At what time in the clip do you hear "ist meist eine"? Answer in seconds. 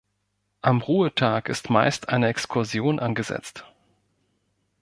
1.47-2.25